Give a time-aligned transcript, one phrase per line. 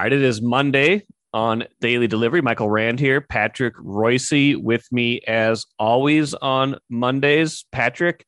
[0.00, 2.40] Right, it is Monday on Daily Delivery.
[2.40, 7.66] Michael Rand here, Patrick Reusse with me as always on Mondays.
[7.70, 8.24] Patrick,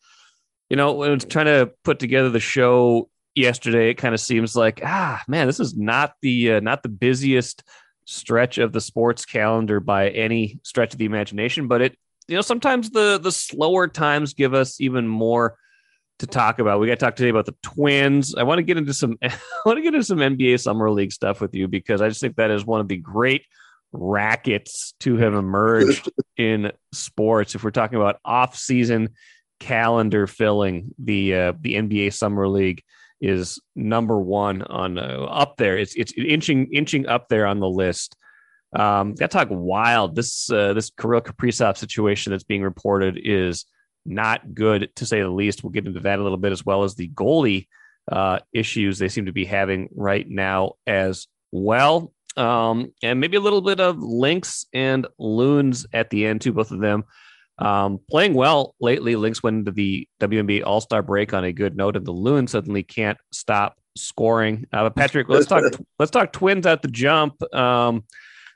[0.69, 4.21] you know, when I was trying to put together the show yesterday, it kind of
[4.21, 7.63] seems like, ah, man, this is not the uh, not the busiest
[8.05, 11.97] stretch of the sports calendar by any stretch of the imagination, but it,
[12.29, 15.57] you know, sometimes the the slower times give us even more
[16.19, 16.81] to talk about.
[16.81, 18.35] We got to talk today about the Twins.
[18.35, 19.33] I want to get into some I
[19.65, 22.37] want to get into some NBA summer league stuff with you because I just think
[22.37, 23.45] that is one of the great
[23.93, 27.55] rackets to have emerged in sports.
[27.55, 29.11] If we're talking about off-season
[29.61, 32.83] calendar filling, the uh, the NBA summer league
[33.21, 35.79] is number one on uh, up there.
[35.79, 38.17] It's it's inching inching up there on the list.
[38.75, 40.17] Um, got to talk wild.
[40.17, 43.67] This uh, this Kirill Kaprizov situation that's being reported is
[44.05, 45.63] not good to say the least.
[45.63, 47.69] We'll get into that a little bit as well as the goalie
[48.11, 52.13] uh, issues they seem to be having right now as well.
[52.37, 56.71] Um, and maybe a little bit of Lynx and Loons at the end too, both
[56.71, 57.05] of them
[57.59, 59.17] um, playing well lately.
[59.17, 62.51] Lynx went into the WNBA All Star break on a good note, and the Loons
[62.51, 64.67] suddenly can't stop scoring.
[64.73, 65.65] Uh, Patrick, let's talk.
[65.99, 67.43] let's talk Twins at the jump.
[67.55, 68.05] Um,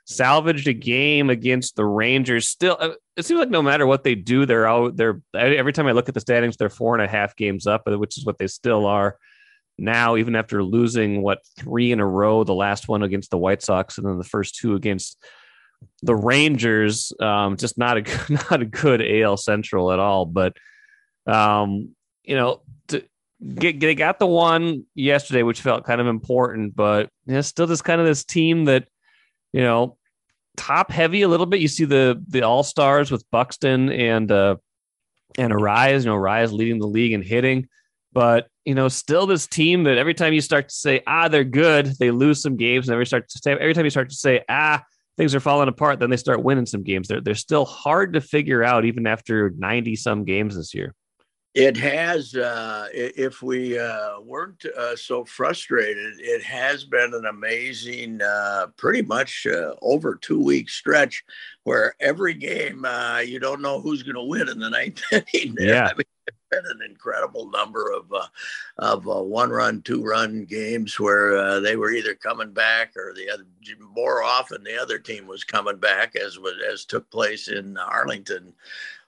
[0.07, 2.47] salvaged a game against the Rangers.
[2.47, 4.95] Still, uh, it seems like no matter what they do, they're out.
[4.95, 7.83] They're every time I look at the standings, they're four and a half games up,
[7.85, 9.17] which is what they still are
[9.77, 10.15] now.
[10.15, 13.97] Even after losing what three in a row, the last one against the White Sox,
[13.97, 15.21] and then the first two against
[16.01, 17.11] the Rangers.
[17.19, 20.25] Um, just not a not a good AL Central at all.
[20.25, 20.53] But
[21.25, 23.03] um, you know, to,
[23.53, 27.09] Get, they got the one yesterday, which felt kind of important, but
[27.41, 28.87] still just kind of this team that
[29.53, 29.96] you know,
[30.57, 31.61] top heavy a little bit.
[31.61, 34.57] You see the the all stars with Buxton and uh,
[35.37, 35.99] and Arraez.
[35.99, 37.67] You know, Arraez leading the league in hitting,
[38.11, 41.43] but you know, still this team that every time you start to say ah they're
[41.45, 44.15] good, they lose some games, and every start to say every time you start to
[44.15, 44.83] say ah
[45.15, 47.07] things are falling apart, then they start winning some games.
[47.07, 50.93] They're they're still hard to figure out even after ninety some games this year.
[51.53, 58.21] It has, uh, if we uh, weren't uh, so frustrated, it has been an amazing,
[58.21, 61.23] uh, pretty much uh, over two week stretch
[61.63, 65.55] where every game uh, you don't know who's going to win in the ninth inning.
[65.59, 65.85] Yeah.
[65.85, 68.11] I mean, it's been an incredible number of
[68.77, 73.45] of one run, two run games where they were either coming back or the other.
[73.95, 78.53] More often, the other team was coming back, as was as took place in Arlington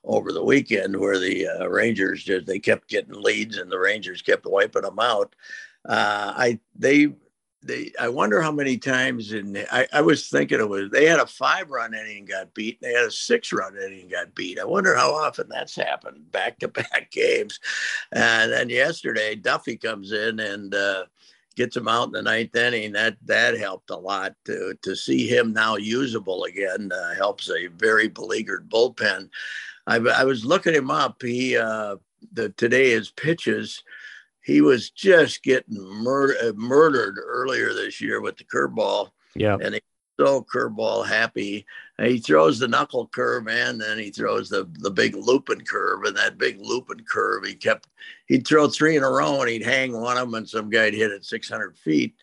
[0.04, 4.22] over the weekend where the uh, Rangers just they kept getting leads and the Rangers
[4.22, 5.36] kept wiping them out.
[5.88, 7.10] Uh, I they
[7.62, 11.20] they I wonder how many times in I, I was thinking it was they had
[11.20, 12.80] a five run inning got beat.
[12.82, 14.60] They had a six run inning got beat.
[14.60, 17.60] I wonder how often that's happened back to back games.
[18.12, 21.06] And then yesterday Duffy comes in and uh,
[21.56, 22.94] gets him out in the ninth inning.
[22.94, 26.92] That that helped a lot to to see him now usable again.
[26.94, 29.30] Uh, helps a very beleaguered bullpen.
[29.90, 31.22] I, I was looking him up.
[31.22, 31.98] He uh,
[32.32, 33.84] the today his pitches.
[34.42, 39.10] He was just getting mur- uh, murdered earlier this year with the curveball.
[39.36, 39.82] Yeah, and he
[40.20, 41.66] so curveball happy.
[41.98, 46.04] He throws the knuckle curve and then he throws the the big looping curve.
[46.04, 47.88] And that big looping curve, he kept
[48.28, 50.94] he'd throw three in a row and he'd hang one of them, and some guy'd
[50.94, 52.16] hit it 600 feet.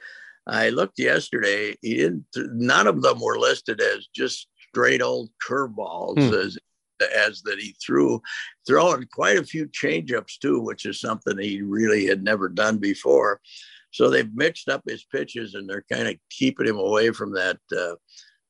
[0.46, 1.76] I looked yesterday.
[1.82, 2.26] He didn't.
[2.36, 6.28] None of them were listed as just straight old curveballs.
[6.28, 6.34] Hmm.
[6.34, 6.58] As
[7.02, 8.20] as that he threw,
[8.66, 13.40] throwing quite a few changeups too, which is something he really had never done before.
[13.92, 17.58] So they've mixed up his pitches and they're kind of keeping him away from that
[17.76, 17.94] uh,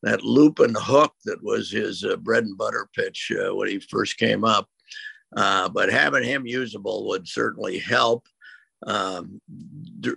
[0.02, 3.78] that loop and hook that was his uh, bread and butter pitch uh, when he
[3.78, 4.68] first came up.
[5.36, 8.26] Uh, but having him usable would certainly help
[8.84, 9.41] um,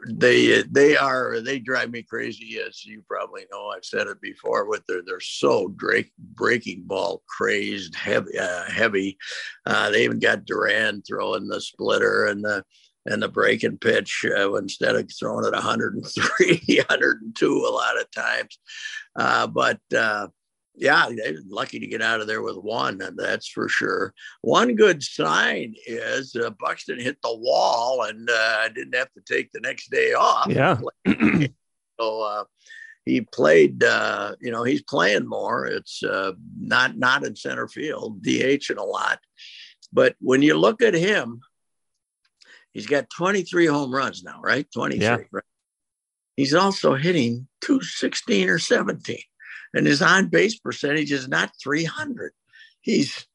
[0.07, 3.69] they they are they drive me crazy as you probably know.
[3.69, 9.17] I've said it before with their they're so break, breaking ball crazed heavy uh, heavy.
[9.65, 12.63] Uh, they even got Duran throwing the splitter and the
[13.05, 18.59] and the breaking pitch uh, instead of throwing it 103 102 a lot of times.
[19.15, 19.79] Uh, but
[20.79, 24.13] yeah, they're lucky to get out of there with one, and that's for sure.
[24.41, 29.51] One good sign is uh, Buxton hit the wall and uh, didn't have to take
[29.51, 30.47] the next day off.
[30.47, 30.79] Yeah.
[31.99, 32.43] so uh,
[33.05, 35.65] he played, uh, you know, he's playing more.
[35.65, 39.19] It's uh, not not in center field, DH a lot.
[39.91, 41.41] But when you look at him,
[42.71, 44.65] he's got 23 home runs now, right?
[44.73, 45.03] 23.
[45.03, 45.17] Yeah.
[45.31, 45.43] Right?
[46.37, 49.17] He's also hitting 216 or 17
[49.73, 52.33] and his on base percentage is not 300.
[52.81, 53.27] He's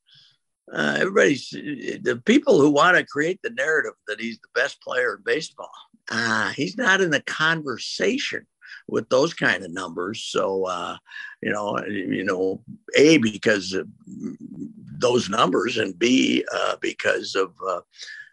[0.73, 5.15] uh, everybody's the people who want to create the narrative that he's the best player
[5.17, 5.71] in baseball.
[6.11, 8.47] Uh, he's not in the conversation
[8.89, 10.25] with those kind of numbers.
[10.25, 10.97] So, uh,
[11.43, 12.63] you know, you know,
[12.97, 13.77] a because
[14.99, 17.81] those numbers, and b uh, because of uh,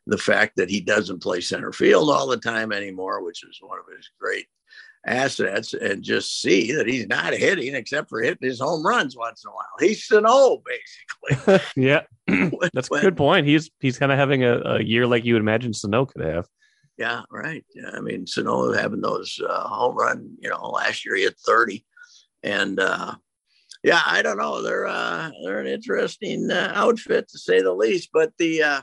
[0.07, 3.79] the fact that he doesn't play center field all the time anymore, which is one
[3.79, 4.47] of his great
[5.05, 9.43] assets and just see that he's not hitting except for hitting his home runs once
[9.43, 9.65] in a while.
[9.79, 11.59] He's Sano, basically.
[11.75, 12.01] yeah,
[12.73, 13.47] that's a good point.
[13.47, 16.47] He's he's kind of having a, a, year like you would imagine Sano could have.
[16.97, 17.65] Yeah, right.
[17.73, 20.35] Yeah, I mean Sano having those uh, home run.
[20.39, 21.85] You know, last year he hit thirty,
[22.43, 23.15] and uh,
[23.83, 24.61] yeah, I don't know.
[24.61, 28.09] They're uh, they're an interesting uh, outfit to say the least.
[28.13, 28.81] But the uh,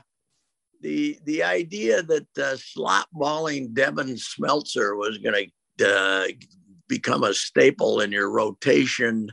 [0.81, 5.51] the the idea that uh, slot balling Devin Smeltzer was going to
[5.81, 6.25] uh,
[6.87, 9.29] become a staple in your rotation.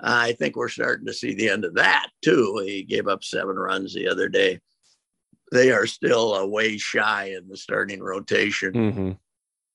[0.00, 2.62] Uh, I think we're starting to see the end of that too.
[2.64, 4.60] He gave up seven runs the other day.
[5.50, 8.72] They are still a way shy in the starting rotation.
[8.72, 9.10] Mm-hmm.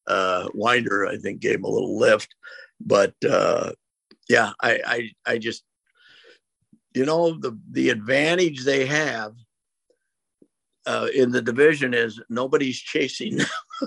[0.05, 2.35] Uh, Winder, I think, gave him a little lift,
[2.79, 3.71] but uh,
[4.29, 5.63] yeah, I, I, I just,
[6.93, 9.33] you know, the the advantage they have
[10.85, 13.39] uh, in the division is nobody's chasing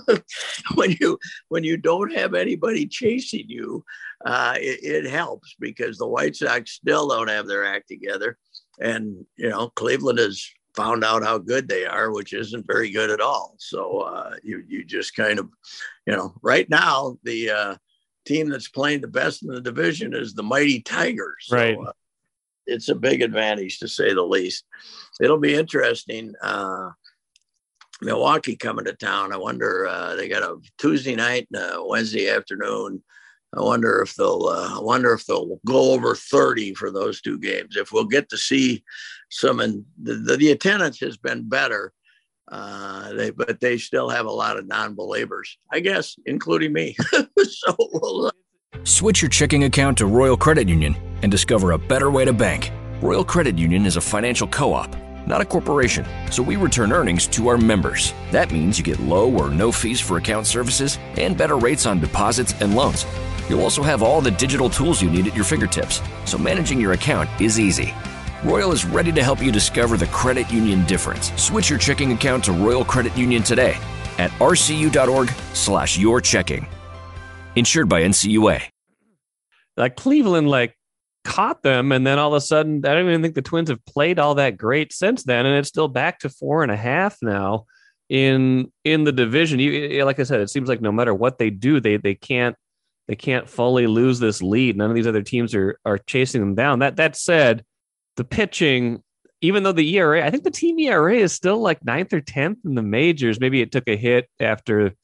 [0.75, 3.85] when you when you don't have anybody chasing you
[4.25, 8.39] uh, it, it, helps because the white sox still don't have their act together.
[8.81, 13.11] And you know cleveland has found out how good they are which isn't very good
[13.11, 13.55] at all.
[13.59, 15.49] So uh, you you just kind of
[16.07, 17.77] you know right now the uh,
[18.27, 21.47] team that's playing the best in the division is the mighty tigers.
[21.47, 21.79] So, right.
[21.79, 21.93] uh,
[22.67, 24.65] it's a big advantage to say the least.
[25.21, 26.35] It'll be interesting.
[26.43, 26.91] Uh,
[28.03, 29.33] Milwaukee coming to town.
[29.33, 33.03] I wonder uh, they got a Tuesday night and a Wednesday afternoon.
[33.57, 34.47] I wonder if they'll.
[34.47, 37.77] Uh, I wonder if they'll go over thirty for those two games.
[37.77, 38.85] If we'll get to see
[39.31, 41.93] some, and the, the, attendance has been better.
[42.51, 46.97] Uh, they, but they still have a lot of non-believers, I guess, including me.
[47.13, 48.31] so we'll,
[48.87, 52.71] Switch your checking account to Royal Credit Union and discover a better way to bank.
[53.03, 54.95] Royal Credit Union is a financial co op,
[55.27, 58.15] not a corporation, so we return earnings to our members.
[58.31, 61.99] That means you get low or no fees for account services and better rates on
[61.99, 63.07] deposits and loans.
[63.49, 66.93] You'll also have all the digital tools you need at your fingertips, so managing your
[66.93, 67.93] account is easy.
[68.45, 71.33] Royal is ready to help you discover the credit union difference.
[71.43, 73.77] Switch your checking account to Royal Credit Union today
[74.19, 76.67] at rcu.org/slash your checking.
[77.57, 78.63] Insured by NCUA.
[79.77, 80.77] Like Cleveland, like
[81.25, 83.85] caught them, and then all of a sudden, I don't even think the Twins have
[83.85, 87.17] played all that great since then, and it's still back to four and a half
[87.23, 87.65] now
[88.09, 89.59] in in the division.
[89.59, 92.57] You like I said, it seems like no matter what they do, they they can't
[93.09, 94.77] they can't fully lose this lead.
[94.77, 96.81] None of these other teams are are chasing them down.
[96.81, 97.65] That that said,
[98.17, 99.03] the pitching,
[99.41, 102.59] even though the ERA, I think the team ERA is still like ninth or tenth
[102.65, 103.41] in the majors.
[103.41, 104.95] Maybe it took a hit after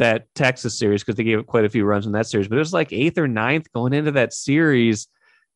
[0.00, 2.56] that Texas series because they gave up quite a few runs in that series, but
[2.56, 5.06] it was like eighth or ninth going into that series.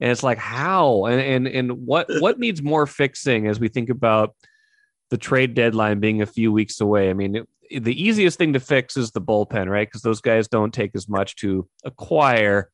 [0.00, 3.88] And it's like how and and and what what needs more fixing as we think
[3.88, 4.36] about
[5.08, 7.08] the trade deadline being a few weeks away.
[7.08, 9.88] I mean, it, the easiest thing to fix is the bullpen, right?
[9.88, 12.70] Because those guys don't take as much to acquire,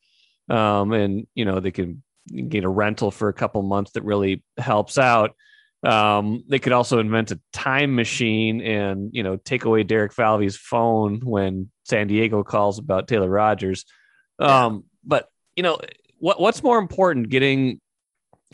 [0.48, 2.02] um, and you know they can
[2.48, 5.36] get a rental for a couple months that really helps out.
[5.82, 10.56] Um, they could also invent a time machine and you know take away Derek Falvey's
[10.56, 13.86] phone when San Diego calls about Taylor Rogers.
[14.38, 15.78] Um, but you know
[16.18, 17.80] what what's more important, getting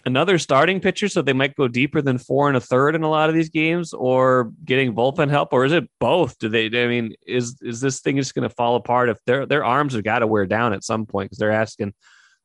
[0.04, 3.10] another starting pitcher so they might go deeper than four and a third in a
[3.10, 6.38] lot of these games, or getting bullpen help, or is it both?
[6.38, 6.66] Do they?
[6.66, 9.94] I mean, is is this thing just going to fall apart if their their arms
[9.94, 11.92] have got to wear down at some point because they're asking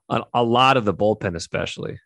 [0.09, 1.99] a, a lot of the bullpen, especially.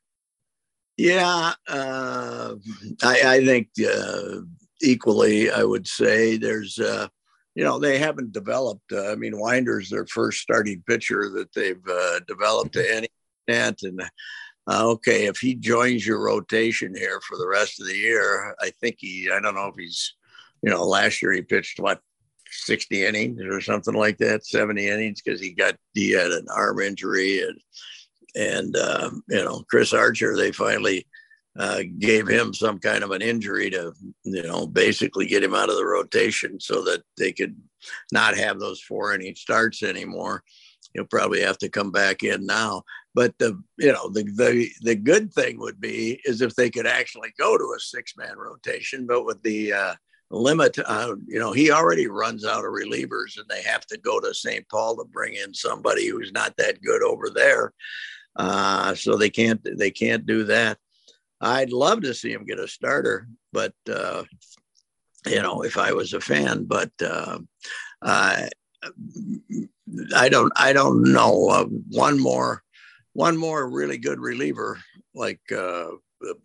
[0.97, 2.55] Yeah, uh,
[3.03, 4.41] I, I, think uh,
[4.81, 5.51] equally.
[5.51, 7.07] I would say there's, uh,
[7.53, 8.91] you know, they haven't developed.
[8.93, 13.09] Uh, I mean, Winder's their first starting pitcher that they've uh, developed to any
[13.47, 14.01] extent, and
[14.67, 18.71] uh, okay, if he joins your rotation here for the rest of the year, I
[18.81, 19.29] think he.
[19.31, 20.15] I don't know if he's,
[20.61, 21.99] you know, last year he pitched what
[22.49, 26.79] 60 innings or something like that, 70 innings because he got he had an arm
[26.79, 27.59] injury and
[28.35, 31.07] and uh, you know Chris Archer, they finally
[31.57, 35.69] uh, gave him some kind of an injury to you know basically get him out
[35.69, 37.55] of the rotation so that they could
[38.11, 40.43] not have those four inning starts anymore.
[40.93, 42.83] He'll probably have to come back in now.
[43.13, 46.87] But the you know the the the good thing would be is if they could
[46.87, 49.95] actually go to a six man rotation, but with the uh,
[50.31, 54.19] limit, uh, you know, he already runs out of relievers, and they have to go
[54.19, 54.67] to St.
[54.69, 57.73] Paul to bring in somebody who's not that good over there.
[58.35, 60.77] Uh, so they can't they can't do that.
[61.41, 64.23] I'd love to see him get a starter, but uh,
[65.25, 67.39] you know, if I was a fan, but uh,
[68.01, 68.47] uh,
[70.15, 72.63] I don't I don't know uh, one more
[73.13, 74.79] one more really good reliever
[75.13, 75.91] like uh,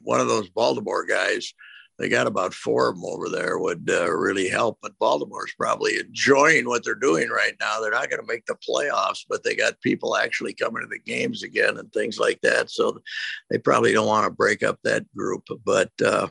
[0.02, 1.52] one of those Baltimore guys.
[2.00, 4.78] They got about four of them over there would uh, really help.
[4.80, 7.78] But Baltimore's probably enjoying what they're doing right now.
[7.78, 10.98] They're not going to make the playoffs, but they got people actually coming to the
[10.98, 12.70] games again and things like that.
[12.70, 13.02] So
[13.50, 15.46] they probably don't want to break up that group.
[15.62, 16.28] But uh,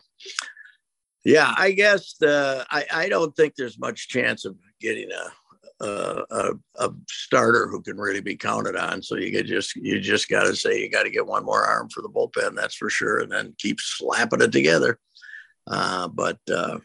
[1.23, 5.31] yeah, I guess I, I don't think there's much chance of getting a
[5.81, 9.01] a, a, starter who can really be counted on.
[9.01, 11.89] So you just you just got to say you got to get one more arm
[11.89, 14.99] for the bullpen, that's for sure, and then keep slapping it together.
[15.69, 16.79] Uh, but uh,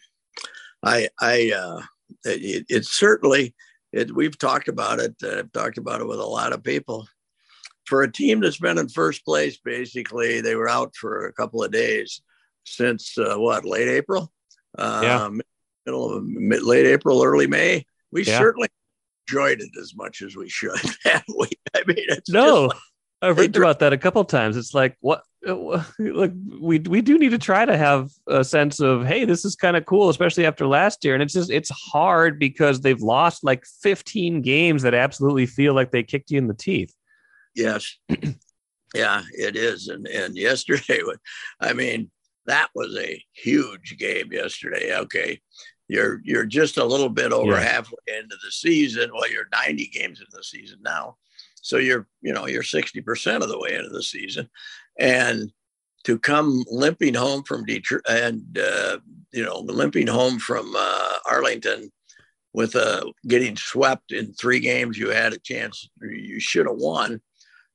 [0.83, 1.83] I I uh,
[2.25, 3.55] it, it, certainly
[3.93, 5.15] it, we've talked about it.
[5.25, 7.09] I've talked about it with a lot of people.
[7.87, 11.63] For a team that's been in first place, basically they were out for a couple
[11.63, 12.23] of days
[12.65, 14.33] since uh, what late April,
[14.79, 15.25] yeah.
[15.25, 15.41] Um,
[15.85, 17.85] middle of mid, late April, early May.
[18.11, 18.39] We Yeah.
[18.39, 18.69] certainly
[19.29, 20.79] enjoyed it as much as we should.
[21.05, 21.23] I
[21.87, 22.77] mean, it's no, like,
[23.23, 24.57] I've written about that a couple of times.
[24.57, 25.23] It's like what,
[25.99, 29.55] look, we we do need to try to have a sense of hey, this is
[29.57, 31.15] kind of cool, especially after last year.
[31.15, 35.91] And it's just it's hard because they've lost like 15 games that absolutely feel like
[35.91, 36.95] they kicked you in the teeth.
[37.55, 37.97] yes,
[38.95, 39.89] yeah, it is.
[39.89, 41.01] And and yesterday,
[41.61, 42.11] I mean,
[42.47, 44.97] that was a huge game yesterday.
[44.97, 45.41] Okay.
[45.89, 47.61] You're you're just a little bit over Yeah.
[47.61, 49.11] halfway into the season.
[49.13, 51.17] Well, you're 90 games into the season now.
[51.61, 54.49] So you're, you know, you're 60% of the way into the season.
[54.99, 55.53] And
[56.05, 58.99] to come limping home from Detroit and uh,
[59.33, 61.91] you know, limping home from uh, Arlington
[62.53, 67.21] with uh, getting swept in three games you had a chance you should have won.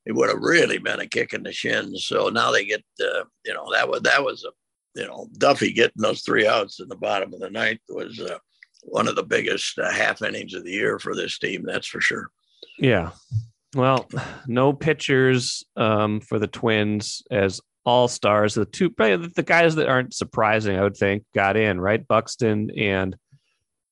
[0.05, 3.25] It would have really been a kick in the shins so now they get uh,
[3.45, 4.51] you know that was that was a
[4.99, 8.37] you know duffy getting those three outs in the bottom of the ninth was uh,
[8.83, 12.01] one of the biggest uh, half innings of the year for this team that's for
[12.01, 12.31] sure.
[12.79, 13.11] Yeah.
[13.75, 14.07] Well,
[14.47, 18.55] no pitchers um, for the Twins as all stars.
[18.55, 22.05] The two, probably the guys that aren't surprising, I would think, got in right.
[22.07, 23.15] Buxton and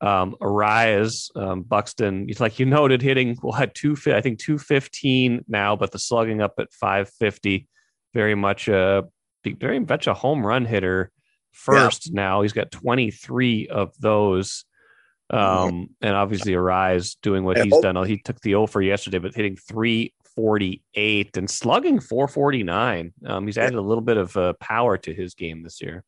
[0.01, 1.29] um, Arraez.
[1.35, 3.95] Um, Buxton, like you noted, hitting what two?
[4.07, 7.67] I think two fifteen now, but the slugging up at five fifty.
[8.13, 9.03] Very much a
[9.45, 11.11] very much a home run hitter.
[11.51, 14.65] First now, he's got twenty three of those.
[15.29, 18.03] Um, and obviously Arraez doing what he's done.
[18.05, 23.13] He took the O for yesterday, but hitting 348 and slugging 449.
[23.25, 26.03] Um, he's added a little bit of uh, power to his game this year.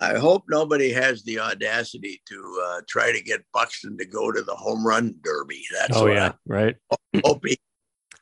[0.00, 4.42] i hope nobody has the audacity to uh, try to get buxton to go to
[4.42, 6.76] the home run derby that's oh yeah, right.
[7.14, 7.56] I hope he,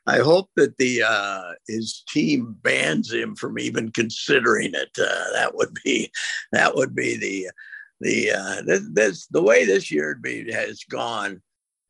[0.07, 4.91] I hope that the uh, his team bans him from even considering it.
[4.99, 6.11] Uh, that would be
[6.53, 7.51] that would be the
[8.05, 10.21] the uh, this, this the way this year
[10.53, 11.43] has gone,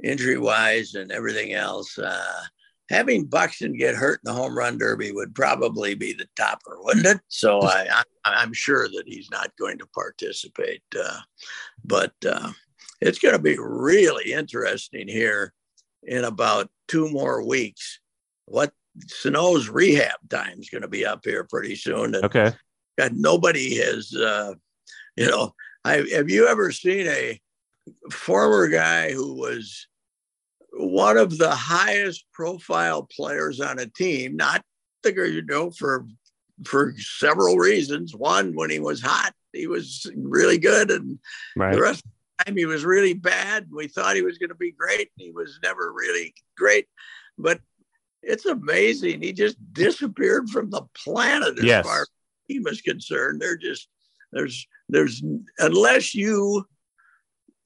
[0.02, 1.98] injury wise and everything else.
[1.98, 2.40] Uh,
[2.88, 7.06] having Buxton get hurt in the home run derby would probably be the topper, wouldn't
[7.06, 7.20] it?
[7.28, 10.82] So I, I I'm sure that he's not going to participate.
[10.98, 11.18] Uh,
[11.84, 12.52] but uh,
[13.00, 15.52] it's going to be really interesting here
[16.04, 17.98] in about two more weeks.
[18.46, 18.72] What
[19.08, 22.52] Sano's rehab time is going to be up here pretty soon, and Okay.
[22.96, 24.54] God, nobody has, uh,
[25.16, 25.52] you know,
[25.84, 27.40] I, have you ever seen a
[28.10, 29.86] former guy who was
[30.72, 34.62] one of the highest profile players on a team, not
[35.02, 36.06] the you know, for
[36.66, 38.14] for several reasons.
[38.14, 41.18] One, when he was hot, he was really good, and
[41.56, 41.72] Right.
[41.74, 43.66] the rest of the time he was really bad.
[43.70, 45.10] We thought he was going to be great.
[45.18, 46.86] and He was never really great,
[47.38, 47.60] but
[48.22, 49.20] it's amazing.
[49.22, 51.84] He just disappeared from the planet as Yes.
[51.84, 52.08] far as
[52.48, 53.40] the team is concerned.
[53.40, 53.88] They're just
[54.32, 55.22] there's there's
[55.58, 56.66] unless you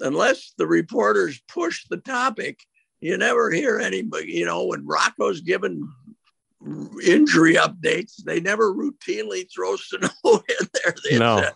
[0.01, 2.61] unless the reporters push the topic,
[3.01, 4.33] you never hear anybody.
[4.33, 5.89] You know when Rocco's given
[7.05, 10.95] injury updates, they never routinely throw Sano in there.
[11.05, 11.39] It's, No.
[11.39, 11.51] uh,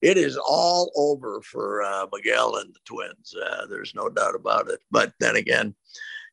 [0.00, 3.34] it is all over for uh, Miguel and the Twins.
[3.34, 4.80] Uh, there's no doubt about it.
[4.90, 5.74] But then again,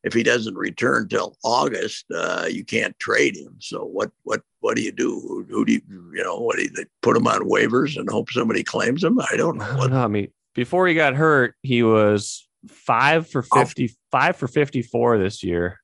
[0.06, 3.56] if he doesn't return till August, uh, you can't trade him.
[3.60, 5.20] So what what what do you do?
[5.20, 5.82] Who, who do you
[6.16, 6.38] you know?
[6.38, 9.20] What do you they put him on waivers and hope somebody claims him?
[9.20, 9.66] I don't know.
[9.66, 10.04] I What, know.
[10.04, 13.66] I mean, before he got hurt, he was five for Oh.
[14.12, 15.80] five for 54 this year,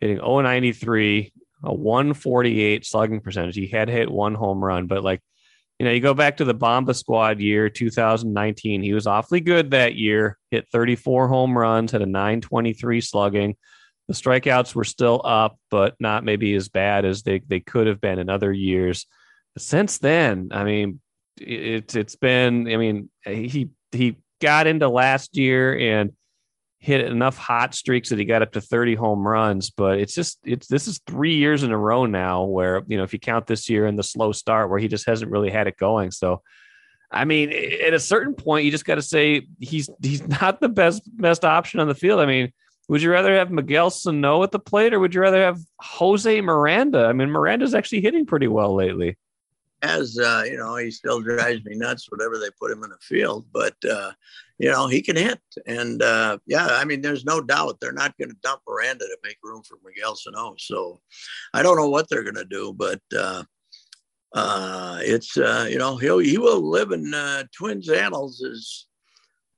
[0.00, 1.32] hitting 093,
[1.64, 3.54] a 148 slugging percentage.
[3.56, 5.20] He had hit one home run, but like,
[5.82, 9.72] you know, you go back to the Bomba squad year 2019, he was awfully good
[9.72, 13.56] that year, hit 34 home runs, had a 923 slugging.
[14.06, 18.00] The strikeouts were still up, but not maybe as bad as they, they could have
[18.00, 19.08] been in other years.
[19.58, 21.00] Since then, I mean,
[21.40, 26.12] it's it's been i mean he he got into last year and
[26.82, 29.70] hit enough hot streaks that he got up to 30 home runs.
[29.70, 33.04] But it's just it's this is three years in a row now where you know
[33.04, 35.68] if you count this year and the slow start where he just hasn't really had
[35.68, 36.10] it going.
[36.10, 36.42] So
[37.08, 40.68] I mean, at a certain point, you just got to say he's he's not the
[40.68, 42.20] best best option on the field.
[42.20, 42.52] I mean,
[42.88, 46.40] would you rather have Miguel Sano at the plate, or would you rather have Jose
[46.40, 47.06] Miranda?
[47.06, 49.16] I mean, Miranda's actually hitting pretty well lately.
[49.82, 52.10] As uh, you know, he still drives me nuts.
[52.10, 54.12] Whatever they put him in the field, but uh,
[54.58, 58.16] you know he can hit, and uh, yeah, I mean, there's no doubt they're not
[58.16, 60.54] going to dump Miranda to make room for Miguel Sano.
[60.58, 61.00] So
[61.52, 63.42] I don't know what they're going to do, but uh,
[64.34, 67.12] uh, it's uh, you know he'll he will live in
[67.56, 68.86] Twins annals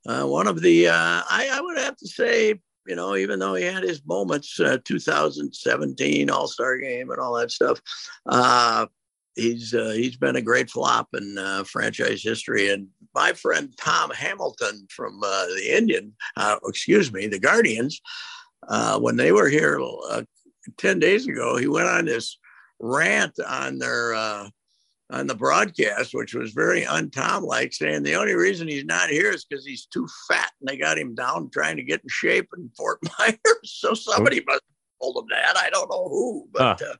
[0.06, 3.64] uh, one of the I, I would have to say you know even though he
[3.64, 7.80] had his moments uh, 2017 All Star game and all that stuff
[9.34, 14.10] he's uh, he's been a great flop in uh, franchise history and my friend Tom
[14.10, 18.00] Hamilton from uh, the Indian uh, excuse me the Guardians
[18.68, 20.22] uh, when they were here uh,
[20.78, 22.38] 10 days ago he went on this
[22.80, 24.48] rant on their uh,
[25.10, 29.30] on the broadcast, which was very untom like, saying the only reason he's not here
[29.30, 32.48] is because he's too fat and they got him down trying to get in shape
[32.56, 33.38] in Fort Myers.
[33.64, 35.56] So somebody must have told him that.
[35.56, 36.96] I don't know who, but uh,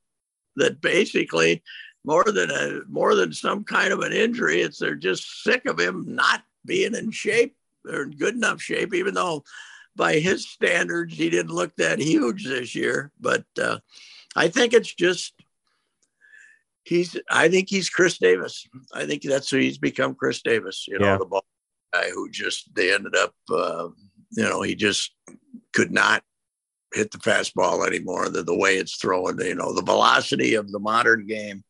[0.57, 1.63] that basically
[2.05, 5.79] more than a more than some kind of an injury, it's they're just sick of
[5.79, 7.57] him not being in shape
[7.87, 9.45] or in good enough shape, even though
[9.97, 13.13] by his standards he didn't look that huge this year.
[13.21, 13.79] But uh,
[14.37, 15.35] I think it's just
[16.85, 18.67] he's I think he's Chris Davis.
[18.93, 21.19] I think that's who he's become Chris Davis, you know, yeah.
[21.19, 21.45] the ball
[21.93, 23.89] guy who just they ended up uh,
[24.37, 25.13] you know, he just
[25.73, 26.23] could not
[26.93, 28.29] hit the fastball anymore.
[28.29, 31.65] The the way it's thrown, you know, the velocity of the modern game,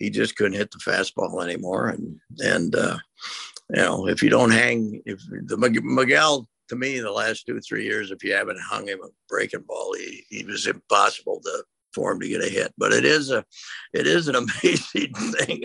[0.00, 1.90] he just couldn't hit the fastball anymore.
[1.90, 2.98] And and uh,
[3.68, 7.84] you know, if you don't hang, if the Miguel to me the last two three
[7.84, 12.12] years, if you haven't hung him a breaking ball, he he was impossible to for
[12.12, 12.72] him to get a hit.
[12.78, 13.44] But it is a,
[13.92, 15.64] it is an amazing thing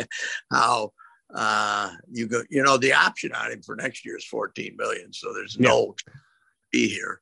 [0.52, 0.92] how
[1.34, 2.44] uh, you go.
[2.50, 5.14] You know, the option on him for next year is 14 million.
[5.14, 5.96] So there's no
[6.72, 7.20] be here.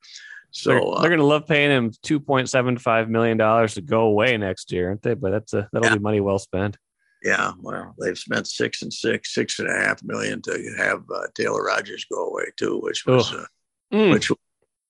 [0.50, 4.36] So they're, uh, they're going to love paying him 2.75 million dollars to go away
[4.36, 5.14] next year, aren't they?
[5.14, 5.96] But that's a that'll yeah.
[5.96, 6.76] be money well spent.
[7.24, 11.26] Yeah, well, they've spent six and six, six and a half million to have uh,
[11.34, 13.46] Taylor Rogers go away too, which was uh,
[13.92, 14.12] mm.
[14.12, 14.30] which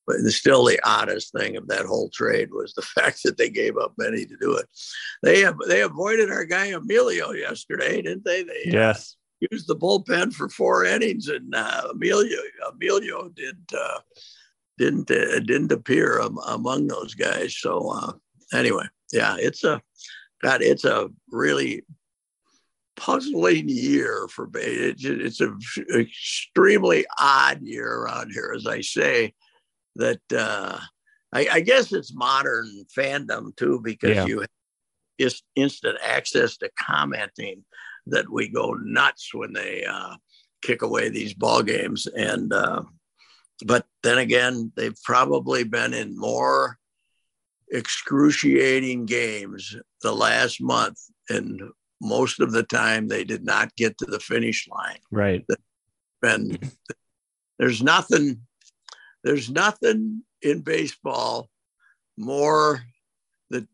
[0.06, 3.76] but still the oddest thing of that whole trade was the fact that they gave
[3.78, 4.66] up many to do it.
[5.22, 8.42] They have they avoided our guy Emilio yesterday, didn't they?
[8.42, 9.16] They uh, yes.
[9.16, 12.38] Uh, used the bullpen for four innings, and uh, Emilio
[12.72, 14.00] Emilio did uh,
[14.78, 17.56] didn't uh, didn't appear um, among those guys.
[17.56, 18.12] So uh,
[18.56, 19.80] anyway, yeah, it's a
[20.42, 21.84] God, it's a really
[22.96, 24.60] puzzling year for me.
[24.60, 25.58] It's, it's an
[25.94, 29.34] extremely odd year around here, as I say
[29.96, 30.78] that uh,
[31.32, 34.26] I, I, guess it's modern fandom too because yeah.
[34.26, 34.48] you have
[35.20, 37.64] just instant access to commenting
[38.06, 40.16] that we go nuts when they uh,
[40.62, 42.82] kick away these ball games and uh,
[43.64, 46.78] but then again they've probably been in more
[47.70, 51.60] excruciating games the last month and
[52.00, 55.44] most of the time they did not get to the finish line right
[56.22, 56.72] and
[57.58, 58.40] there's nothing
[59.22, 61.48] there's nothing in baseball
[62.16, 62.82] more
[63.50, 63.66] that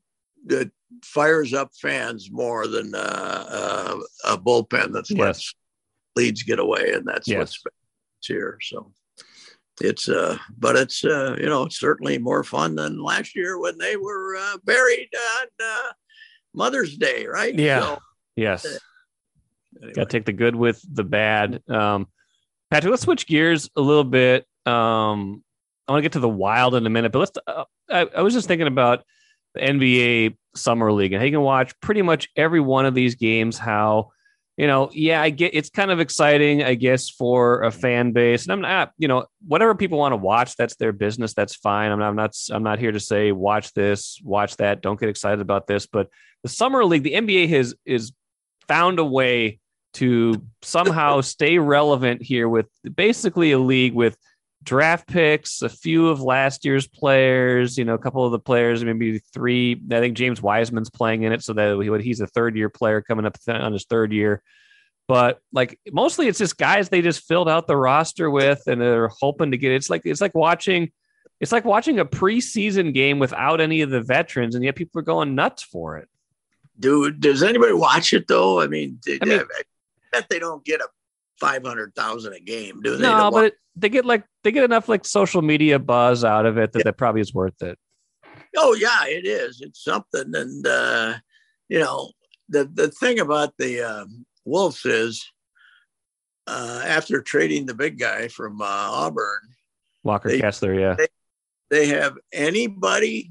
[0.47, 0.71] that
[1.05, 5.19] fires up fans more than uh, uh, a bullpen that yes.
[5.19, 5.55] lets
[6.17, 7.59] leads get away, and that's yes.
[7.63, 8.59] what's here.
[8.63, 8.93] So
[9.81, 13.79] it's uh, but it's uh, you know, it's certainly more fun than last year when
[13.79, 15.09] they were uh, buried
[15.41, 15.93] on uh,
[16.55, 17.55] Mother's Day, right?
[17.55, 17.81] Yeah.
[17.81, 17.99] So,
[18.41, 18.67] yes.
[19.77, 19.95] Anyway.
[19.95, 21.63] Got to take the good with the bad.
[21.69, 22.09] Um,
[22.71, 24.47] Patrick, let's switch gears a little bit.
[24.67, 25.43] Um,
[25.87, 27.33] I want to get to the wild in a minute, but let's.
[27.47, 29.05] Uh, I, I, was just thinking about
[29.55, 33.17] the NBA Summer League and how you can watch pretty much every one of these
[33.17, 33.59] games.
[33.59, 34.11] How,
[34.57, 38.45] you know, yeah, I get it's kind of exciting, I guess, for a fan base,
[38.45, 41.35] and I'm not, you know, whatever people want to watch, that's their business.
[41.35, 41.91] That's fine.
[41.91, 44.83] I'm not, I'm not, I'm not here to say watch this, watch that.
[44.83, 45.87] Don't get excited about this.
[45.87, 46.09] But
[46.45, 48.13] the Summer League, the NBA has is
[48.71, 49.59] found a way
[49.95, 54.17] to somehow stay relevant here with basically a league with
[54.63, 58.85] draft picks, a few of last year's players, you know, a couple of the players,
[58.85, 59.83] maybe three.
[59.91, 63.27] I think James Wiseman's playing in it, so that he's a third year player coming
[63.27, 64.41] up on his third year.
[65.09, 69.11] But like mostly, it's just guys they just filled out the roster with, and they're
[69.21, 69.73] hoping to get.
[69.73, 70.93] It's like it's like watching,
[71.41, 75.03] it's like watching a preseason game without any of the veterans, and yet people are
[75.03, 76.09] going nuts for it.
[76.81, 78.61] Dude, does anybody watch it though?
[78.61, 79.63] I mean, I, mean, I
[80.13, 80.89] bet they don't get a
[81.39, 83.03] five hundred thousand a game, do they?
[83.03, 86.59] No, but it, they get like they get enough like social media buzz out of
[86.59, 86.85] it that yeah.
[86.85, 87.79] that probably is worth it.
[88.57, 89.61] Oh yeah, it is.
[89.61, 91.15] It's something, and uh,
[91.69, 92.13] you know
[92.49, 94.05] the the thing about the uh,
[94.45, 95.25] Wolves is
[96.47, 99.41] uh, after trading the big guy from uh, Auburn,
[100.03, 101.09] Walker they, Kessler, yeah, they,
[101.71, 103.31] they have anybody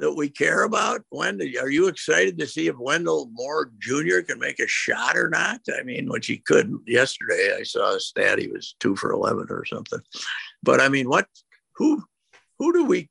[0.00, 1.02] that we care about?
[1.10, 4.20] Wendell, are you excited to see if Wendell Moore Jr.
[4.20, 5.60] can make a shot or not?
[5.78, 7.56] I mean, which he couldn't yesterday.
[7.58, 10.00] I saw a stat he was two for eleven or something.
[10.62, 11.26] But I mean, what?
[11.76, 12.04] Who?
[12.58, 13.08] Who do we?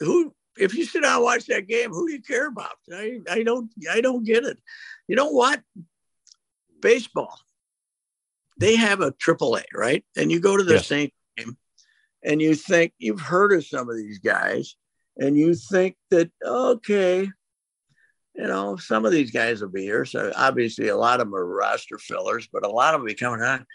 [0.00, 0.34] Who?
[0.58, 2.76] If you sit down and watch that game, who do you care about?
[2.92, 4.58] I I don't I don't get it.
[5.08, 5.60] You know what?
[6.80, 7.38] Baseball.
[8.58, 10.04] They have a triple A, right?
[10.16, 10.80] And you go to the yeah.
[10.80, 11.56] same game
[12.22, 14.76] and you think you've heard of some of these guys
[15.18, 17.28] and you think that okay
[18.34, 20.04] you know some of these guys will be here.
[20.04, 23.08] So obviously a lot of them are roster fillers but a lot of them will
[23.08, 23.66] be coming on.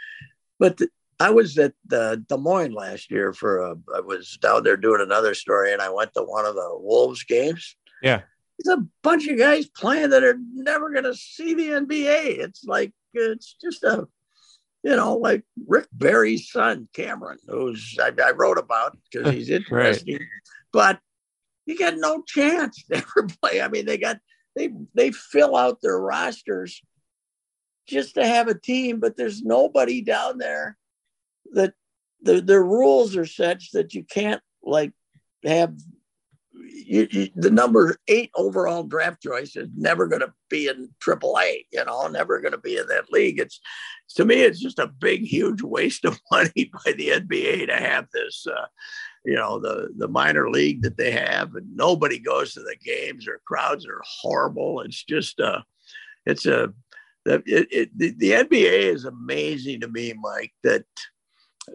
[0.60, 4.64] But the, i was at the des moines last year for a i was down
[4.64, 7.76] there doing another story and i went to one of the wolves games.
[8.02, 8.22] Yeah.
[8.60, 12.64] It's a bunch of guys playing that are never going to see the nba it's
[12.66, 14.08] like it's just a
[14.84, 20.14] you know, like Rick Barry's son, Cameron, who's I, I wrote about because he's interesting.
[20.16, 20.28] right.
[20.72, 21.00] But
[21.68, 23.62] you got no chance to ever play.
[23.62, 24.18] I mean, they got
[24.56, 26.82] they they fill out their rosters
[27.88, 30.78] just to have a team, but there's nobody down there
[31.54, 31.74] that
[32.22, 34.94] the the rules are such that you can't like
[35.44, 35.76] have
[36.54, 41.38] you, you, the number eight overall draft choice is never going to be in Triple
[41.40, 41.66] A.
[41.72, 43.40] You know, never going to be in that league.
[43.40, 43.60] It's
[44.16, 48.08] to me, it's just a big, huge waste of money by the NBA to have
[48.14, 48.48] this.
[48.48, 48.66] Uh,
[49.26, 53.28] you know the the minor league that they have and nobody goes to the games.
[53.28, 54.82] Or crowds are horrible.
[54.82, 55.62] It's just uh
[56.26, 56.74] it's a
[57.26, 60.86] it, it, the, the nba is amazing to me mike that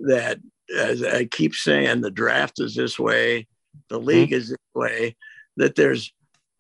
[0.07, 0.39] that
[0.75, 3.47] as i keep saying the draft is this way
[3.91, 4.07] the mm-hmm.
[4.07, 5.15] league is this way
[5.59, 6.11] that there's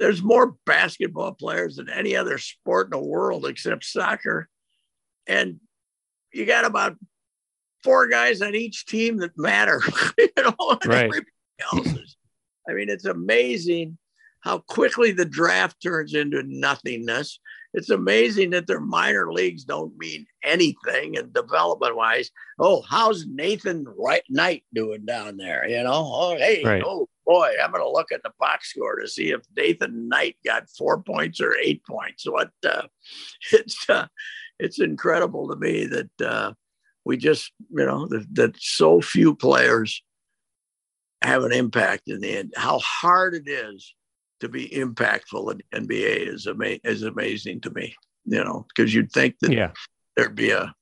[0.02, 4.48] there's more basketball players than any other sport in the world except soccer.
[5.28, 5.60] And
[6.32, 6.96] you got about
[7.82, 9.82] four guys on each team that matter.
[10.18, 11.12] you know, right.
[12.68, 13.98] I mean, it's amazing
[14.40, 17.38] how quickly the draft turns into nothingness.
[17.74, 22.30] It's amazing that their minor leagues don't mean anything and development wise.
[22.58, 25.66] Oh, how's Nathan Wright Knight doing down there?
[25.66, 26.82] You know, oh, hey, right.
[26.84, 30.36] oh boy, I'm going to look at the box score to see if Nathan Knight
[30.44, 32.26] got four points or eight points.
[32.28, 32.82] What uh,
[33.52, 34.06] it's uh,
[34.58, 36.52] it's incredible to me that uh,
[37.04, 40.02] we just, you know, that, that so few players
[41.22, 42.54] have an impact in the end.
[42.56, 43.94] How hard it is
[44.40, 49.12] to be impactful in NBA is, ama- is amazing to me, you know, because you'd
[49.12, 49.72] think that yeah.
[50.16, 50.72] there'd be a,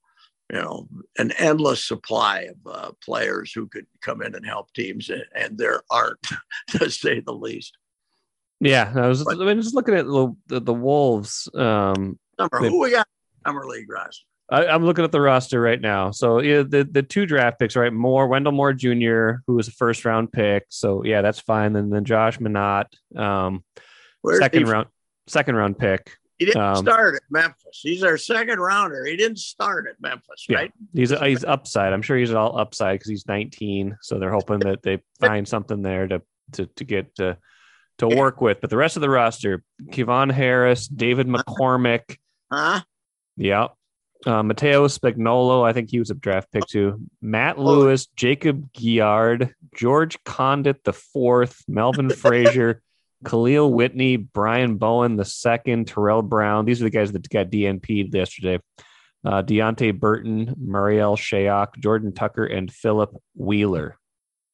[0.53, 5.09] you know, an endless supply of uh, players who could come in and help teams,
[5.09, 6.19] and, and there aren't,
[6.71, 7.77] to say the least.
[8.61, 9.25] Yeah, I was.
[9.25, 11.49] But, I mean, just looking at the the, the Wolves.
[11.55, 13.07] Um, summer, who we got
[13.47, 14.25] summer league roster?
[14.51, 16.11] I, am looking at the roster right now.
[16.11, 17.93] So yeah, the the two draft picks, right?
[17.93, 20.67] More Wendell Moore Jr., who was a first round pick.
[20.69, 21.77] So yeah, that's fine.
[21.77, 22.87] And then Josh Minott,
[23.17, 23.65] um,
[24.39, 24.89] second round,
[25.27, 26.17] second round pick.
[26.39, 27.81] He didn't um, start at Memphis.
[27.83, 29.05] He's our second rounder.
[29.05, 30.73] He didn't start at Memphis, right?
[30.93, 31.93] Yeah, he's he's upside.
[31.93, 33.99] I'm sure he's all upside because he's 19.
[34.01, 37.37] So they're hoping that they find something there to to to get to
[37.99, 38.63] to work with.
[38.63, 42.17] But the rest of the roster: Kevon Harris, David McCormack.
[42.51, 42.81] Huh?
[43.37, 43.69] Yeah.
[44.27, 47.01] Uh, Matteo Spagnolo, I think he was a draft pick too.
[47.23, 47.63] Matt oh.
[47.63, 52.83] Lewis, Jacob Gilyard, George Conditt the fourth, Melvin Frazier,
[53.25, 56.65] Kahlil Whitney, Brian Bowen the second, Terrell Brown.
[56.65, 58.61] These are the guys that got DNP'd yesterday.
[59.25, 63.97] Uh, Deonte Burton, Marial Shayok, Jordan Tucker, and Philip Wheeler.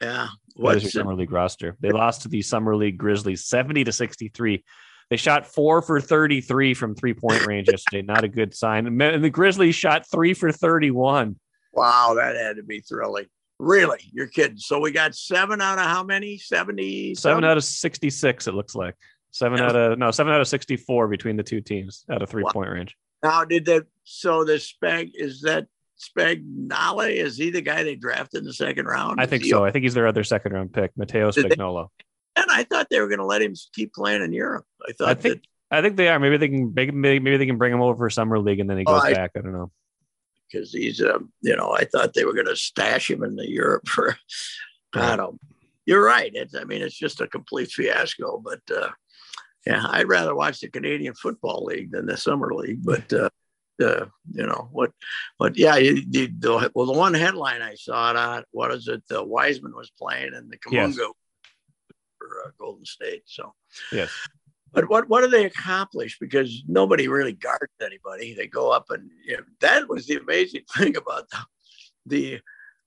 [0.00, 0.28] Yeah.
[0.56, 1.76] What's your summer league roster?
[1.80, 4.64] They lost to the summer league Grizzlies 70 to 63.
[5.10, 8.02] They shot four for 33 from three point range yesterday.
[8.02, 8.86] Not a good sign.
[9.00, 11.36] And the Grizzlies shot three for 31.
[11.72, 13.26] Wow, that had to be thrilling.
[13.58, 14.00] Really?
[14.12, 14.58] You're kidding.
[14.58, 16.38] So we got seven out of how many?
[16.38, 17.14] 70?
[17.14, 18.94] Seven out of 66, it looks like.
[19.30, 22.42] Seven out of, no, seven out of 64 between the two teams out of three
[22.42, 22.50] wow.
[22.50, 22.96] point range.
[23.22, 25.66] Now, did that, so the spec, is that
[25.98, 27.10] Spagnolo?
[27.10, 29.20] Is he the guy they drafted in the second round?
[29.20, 29.64] I think so.
[29.64, 31.88] I think he's their other second round pick, Matteo Spagnolo.
[32.36, 34.66] And I thought they were going to let him keep playing in Europe.
[34.86, 35.08] I thought.
[35.08, 35.42] I think.
[35.42, 36.18] That, I think they are.
[36.18, 36.72] Maybe they can.
[36.74, 39.02] Maybe maybe they can bring him over for summer league and then he oh, goes
[39.04, 39.32] oh, I, back.
[39.36, 39.70] I don't know.
[40.50, 43.50] Because he's, um, you know, I thought they were going to stash him in the
[43.50, 44.16] Europe for.
[44.94, 45.40] I don't.
[45.86, 46.30] You're right.
[46.34, 46.54] It's.
[46.54, 48.38] I mean, it's just a complete fiasco.
[48.38, 48.90] But uh,
[49.66, 52.84] yeah, I'd rather watch the Canadian Football League than the Summer League.
[52.84, 53.28] But uh,
[53.82, 54.92] uh, you know what,
[55.38, 58.88] but yeah, you, you, the, well, the one headline I saw it on, what is
[58.88, 59.02] it?
[59.08, 61.10] The Wiseman was playing in the Kuminga yes.
[62.26, 63.22] For uh, Golden State.
[63.26, 63.54] So
[63.92, 64.10] yes.
[64.72, 66.18] But what what do they accomplish?
[66.18, 68.34] Because nobody really guards anybody.
[68.34, 71.38] They go up and you know, that was the amazing thing about the,
[72.06, 72.40] the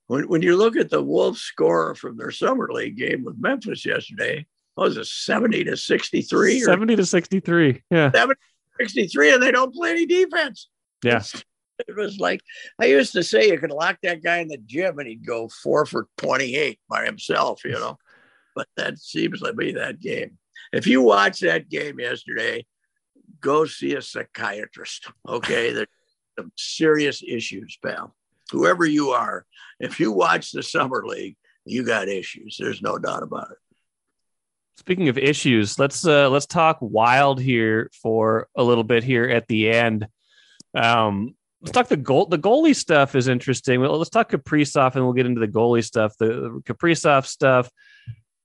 [0.06, 3.84] when when you look at the Wolves score from their summer league game with Memphis
[3.84, 6.60] yesterday, was it 70 to 63?
[6.60, 7.82] 70 to 63.
[7.90, 8.10] Yeah.
[8.12, 8.40] 70
[8.80, 10.68] 63 and they don't play any defense.
[11.04, 11.22] Yeah.
[11.88, 12.40] it was like
[12.80, 15.48] I used to say you could lock that guy in the gym and he'd go
[15.48, 17.98] four for 28 by himself, you know.
[18.56, 20.38] but that seems to be that game.
[20.72, 22.64] If you watch that game yesterday,
[23.40, 25.08] go see a psychiatrist.
[25.28, 25.72] Okay.
[25.74, 25.88] There's
[26.38, 28.14] some serious issues, pal.
[28.50, 29.46] Whoever you are,
[29.78, 32.56] if you watch the summer league, you got issues.
[32.58, 33.58] There's no doubt about it.
[34.78, 39.46] Speaking of issues, let's uh, let's talk wild here for a little bit here at
[39.46, 40.08] the end.
[40.74, 42.26] Um, let's talk the goal.
[42.26, 43.80] The goalie stuff is interesting.
[43.80, 46.14] Well, let's talk Kaprizov, and we'll get into the goalie stuff.
[46.18, 47.70] The, the Kaprizov stuff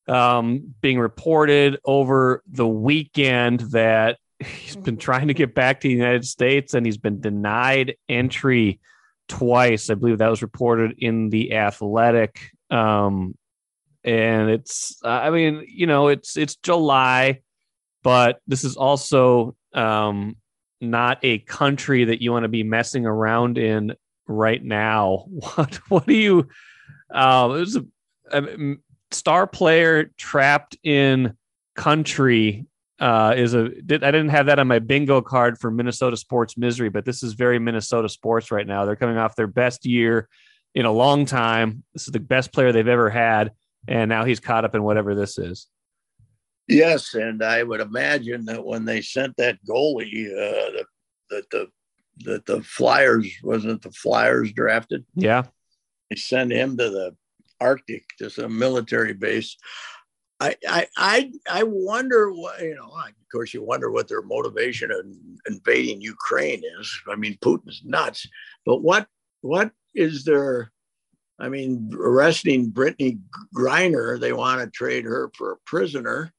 [0.08, 5.94] um, being reported over the weekend that he's been trying to get back to the
[5.94, 8.80] United States, and he's been denied entry
[9.28, 9.89] twice.
[9.89, 12.52] I believe that was reported in the Athletic.
[12.70, 13.36] Um,
[14.06, 17.41] and it's uh, i mean you know it's it's july
[18.04, 20.38] but this is also um
[20.80, 23.94] not a country that you want to be messing around in
[24.28, 26.48] right now what what do you
[27.12, 27.86] um it was a,
[28.32, 28.76] a
[29.12, 31.36] star player trapped in
[31.76, 32.65] country
[33.00, 36.58] uh is a did, i didn't have that on my bingo card for minnesota sports
[36.58, 40.30] misery but this is very minnesota sports right now they're coming off their best year
[40.74, 43.52] in a long time this is the best player they've ever had
[43.88, 45.68] and now he's caught up in whatever this is.
[46.68, 50.84] Yes, and I would imagine that when they sent that goalie, uh,
[51.30, 51.68] that the
[52.20, 55.06] that the Flyers wasn't the Flyers drafted.
[55.13, 55.44] Yeah,
[56.10, 57.15] they sent him to the
[57.65, 59.58] Arctic to a military base.
[60.39, 62.91] I I I, I wonder what you know.
[63.08, 65.08] Of course, you wonder what their motivation in
[65.47, 66.88] invading Ukraine is.
[67.12, 68.28] I mean, Putin's nuts,
[68.65, 69.08] but what
[69.41, 70.71] what is their
[71.39, 73.19] I mean, arresting Brittney
[73.54, 76.32] Griner, they want to trade her for a prisoner.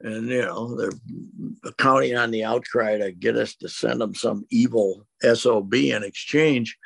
[0.00, 4.46] And, you know, they're counting on the outcry to get us to send them some
[4.50, 6.76] evil SOB in exchange.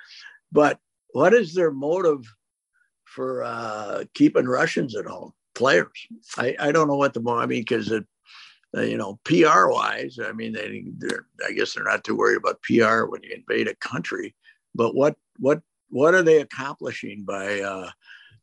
[0.50, 0.78] But
[1.12, 2.26] what is their motive
[3.14, 5.32] for uh, keeping Russians at home?
[5.54, 6.08] Players.
[6.36, 8.04] I, I don't know what the, I mean, because it,
[8.76, 12.38] uh, you know, PR wise, I mean, they, they're, I guess they're not too worried
[12.38, 14.34] about PR when you invade a country.
[14.74, 15.62] But what, what
[15.94, 17.88] what are they accomplishing by uh,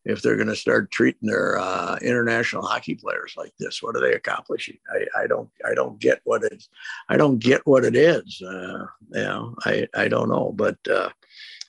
[0.05, 3.83] if they're going to start treating their uh, international hockey players like this?
[3.83, 4.77] What are they accomplishing?
[4.89, 6.69] I, I don't I don't get what it's
[7.09, 8.41] I don't get what it is.
[8.41, 10.77] Uh, you know, I I don't know, but.
[10.89, 11.09] Uh,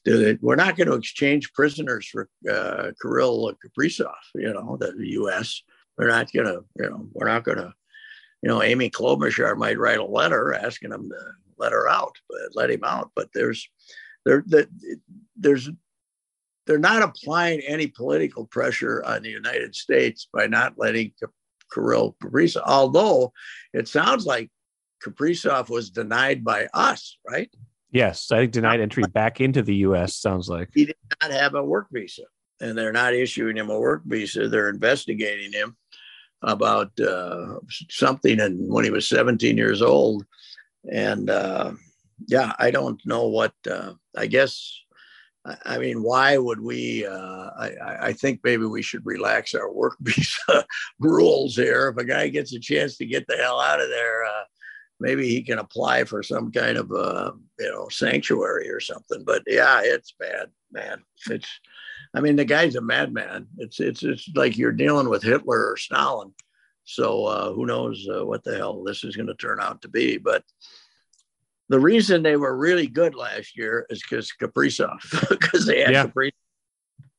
[0.05, 5.63] we're not going to exchange prisoners for uh, Kirill Kaprizov, you know, the U.S.
[5.97, 7.73] We're not going to, you know, we're not going to,
[8.43, 11.19] you know, Amy Klobuchar might write a letter asking them to
[11.59, 13.11] let her out, but let him out.
[13.15, 13.69] But there's,
[14.25, 14.69] there, that
[15.37, 15.71] there's
[16.67, 21.13] they're not applying any political pressure on the United States by not letting
[21.73, 23.33] Kirill Kaprizov, although
[23.73, 24.51] it sounds like
[25.05, 27.51] Kaprizov was denied by us, right?
[27.93, 30.17] Yes, I think denied entry back into the U.S.
[30.17, 32.23] Sounds like he did not have a work visa,
[32.61, 34.49] and they're not issuing him a work visa.
[34.49, 35.77] They're investigating him
[36.43, 37.57] about uh,
[37.91, 40.25] something, and when he was 17 years old,
[40.91, 41.73] and uh,
[42.29, 43.53] yeah, I don't know what.
[43.71, 44.83] Uh, I guess
[45.45, 47.05] I mean, why would we?
[47.05, 50.65] Uh, I, I, think maybe we should relax our work visa
[51.01, 51.89] rules here.
[51.89, 54.45] If a guy gets a chance to get the hell out of there, uh,
[55.03, 59.25] maybe he can apply for some kind of uh, you know sanctuary or something.
[59.25, 61.03] But yeah, it's bad, man.
[61.29, 61.49] It's,
[62.15, 63.49] I mean, the guy's a madman.
[63.59, 66.33] It's it's it's like you're dealing with Hitler or Stalin.
[66.85, 69.89] So uh, who knows uh, what the hell this is going to turn out to
[69.89, 70.19] be?
[70.19, 70.45] But
[71.69, 76.07] the reason they were really good last year is because Kaprizov, because they had yeah.
[76.07, 76.33] Kaprizov.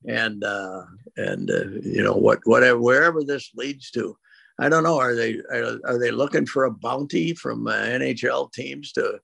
[0.06, 0.84] And uh,
[1.16, 4.18] and uh, you know what whatever wherever this leads to,
[4.60, 5.00] I don't know.
[5.00, 9.20] Are they are, are they looking for a bounty from uh, NHL teams to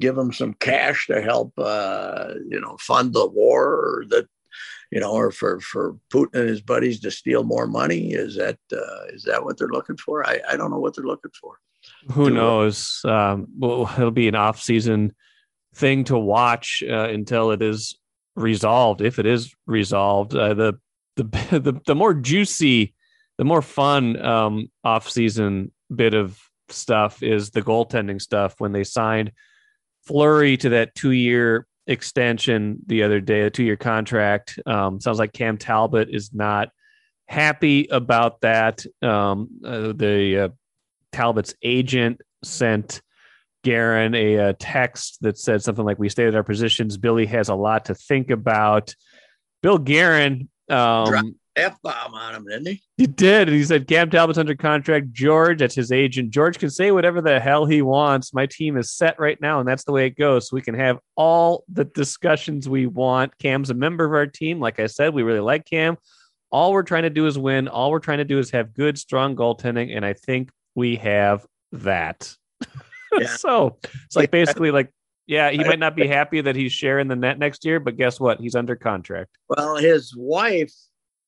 [0.00, 4.26] give them some cash to help uh, you know fund the war or that
[4.90, 8.12] you know or for for Putin and his buddies to steal more money?
[8.12, 10.26] Is that uh, is that what they're looking for?
[10.26, 11.58] I, I don't know what they're looking for.
[12.12, 13.00] Who knows?
[13.04, 15.14] Um, well, it'll be an off-season
[15.74, 17.98] thing to watch uh, until it is
[18.36, 19.00] resolved.
[19.00, 20.78] If it is resolved, uh, the,
[21.16, 22.94] the the the more juicy,
[23.40, 29.32] the more fun um, off-season bit of stuff is the goaltending stuff when they signed
[30.02, 34.58] Fleury to that two year extension the other day, a two year contract.
[34.66, 36.68] Um, sounds like Cam Talbot is not
[37.28, 38.84] happy about that.
[39.00, 40.48] Um, uh, the uh,
[41.10, 43.00] Talbot's agent sent
[43.64, 46.98] Guerin a, a, text that said something like, "We stated our positions.
[46.98, 48.94] Billy has a lot to think about."
[49.62, 52.82] Bill Guerin um, f bomb on him, didn't he?
[52.96, 55.12] He did, and he said Cam Talbot's under contract.
[55.12, 56.30] George, that's his agent.
[56.30, 58.32] George can say whatever the hell he wants.
[58.32, 60.48] My team is set right now, and that's the way it goes.
[60.48, 63.36] So we can have all the discussions we want.
[63.38, 64.60] Cam's a member of our team.
[64.60, 65.96] Like I said, we really like Cam.
[66.52, 67.68] All we're trying to do is win.
[67.68, 71.46] All we're trying to do is have good, strong goaltending, and I think we have
[71.72, 72.34] that.
[73.12, 73.26] Yeah.
[73.26, 74.92] so it's like basically like,
[75.26, 78.20] yeah, he might not be happy that he's sharing the net next year, but guess
[78.20, 78.38] what?
[78.38, 79.36] He's under contract.
[79.48, 80.72] Well, his wife,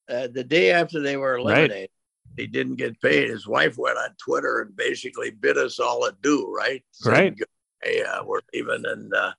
[0.08, 1.90] uh, the day after they were eliminated, right.
[2.36, 3.30] he didn't get paid.
[3.30, 6.82] His wife went on Twitter and basically bid us all adieu, right?
[6.92, 7.34] So right.
[7.82, 9.32] Hey, uh, we're even and uh,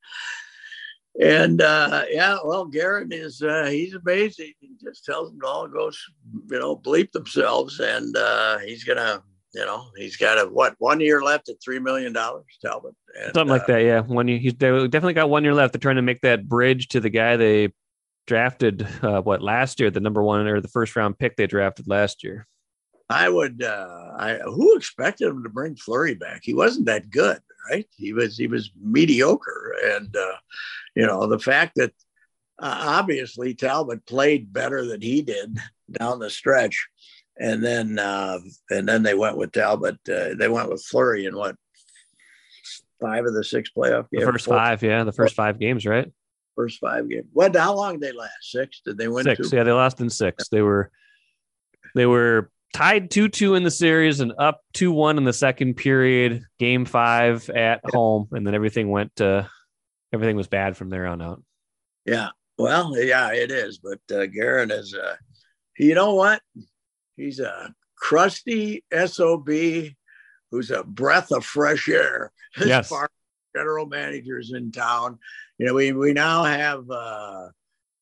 [1.22, 4.54] and uh, yeah, well, Guerin is uh, he's amazing.
[4.60, 5.92] He just tells them to all go,
[6.50, 9.24] you know, bleep themselves, and uh, he's gonna
[9.54, 12.96] you know, he's got a what one year left at three million dollars, Talbot.
[13.20, 14.02] And, Something like uh, that, yeah.
[14.02, 15.74] One year, he's definitely got one year left.
[15.74, 17.72] They're trying to make that bridge to the guy they
[18.28, 18.88] drafted.
[19.02, 22.24] Uh, what last year, the number one or the first round pick they drafted last
[22.24, 22.48] year.
[23.10, 23.62] I would.
[23.62, 26.42] Uh, I who expected him to bring Fleury back?
[26.44, 27.86] He wasn't that good, right?
[27.96, 28.38] He was.
[28.38, 30.38] He was mediocre, and uh,
[30.96, 31.92] you know the fact that
[32.60, 35.58] uh, obviously Talbot played better than he did
[35.92, 36.88] down the stretch
[37.38, 39.98] and then uh, and then they went with Talbot.
[40.08, 41.56] Uh, they went with Fleury in what
[43.02, 44.26] five of the six playoff games.
[44.26, 46.12] The first five, yeah, the first five games, right?
[46.56, 47.26] First five games.
[47.34, 47.56] What?
[47.56, 48.32] How long did they last?
[48.42, 48.82] Six?
[48.86, 49.24] Did they win?
[49.24, 49.50] Six.
[49.50, 49.56] Two?
[49.56, 50.50] Yeah, they lost in six.
[50.50, 50.92] They were
[51.96, 55.76] they were tied two two in the series and up two one in the second
[55.76, 56.44] period.
[56.60, 57.90] Game five at yeah.
[57.92, 59.20] home, and then everything went.
[59.20, 59.44] Uh,
[60.14, 61.44] everything was bad from there on out.
[62.06, 62.30] Yeah.
[62.58, 63.80] Well, yeah, it is.
[63.80, 64.94] But uh, Guerin is.
[64.94, 65.16] Uh,
[65.78, 66.42] you know what?
[67.18, 69.50] He's a crusty SOB
[70.52, 72.90] who's a breath of fresh air as yes.
[72.90, 73.10] far
[73.56, 75.20] general managers in town.
[75.58, 77.50] You know, we, we now have uh,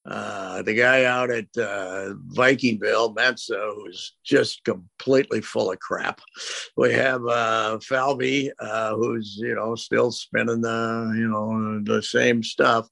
[0.05, 6.21] uh, the guy out at uh, Vikingville, Mensah, who's just completely full of crap.
[6.75, 12.41] We have uh, Falvey, uh, who's, you know, still spinning the, you know, the same
[12.41, 12.87] stuff.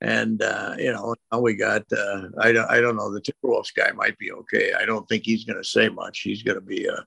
[0.00, 3.74] And uh, you know, now we got uh, I don't I don't know the Timberwolves
[3.74, 4.74] guy might be okay.
[4.74, 6.20] I don't think he's going to say much.
[6.20, 7.06] He's going to be a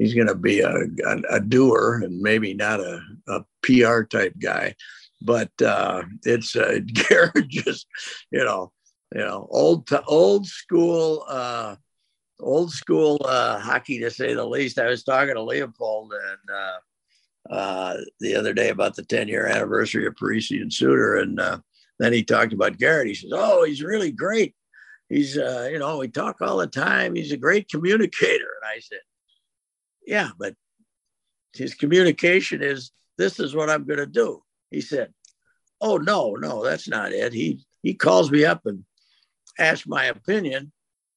[0.00, 0.74] he's going to be a,
[1.06, 4.74] a, a, doer and maybe not a, a PR type guy.
[5.20, 7.86] But uh, it's uh, Guerin just
[8.32, 8.72] you know
[9.14, 11.76] you know old to old school uh,
[12.40, 14.78] old school uh, hockey to say the least.
[14.78, 16.50] I was talking to Leipold and.
[16.52, 16.78] Uh,
[17.48, 21.16] uh, the other day about the 10 year anniversary of Parise and Suter.
[21.16, 21.58] And uh,
[21.98, 23.08] then he talked about Guerin.
[23.08, 24.54] He says, "Oh, he's really great.
[25.08, 27.14] He's, uh, you know, we talk all the time.
[27.14, 29.00] He's a great communicator." And I said,
[30.10, 30.54] "Yeah, but
[31.54, 35.12] his communication is this is what I'm going to do." He said,
[35.80, 37.32] "Oh no, no, that's not it.
[37.32, 38.84] He he calls me up and
[39.58, 40.72] asks my opinion,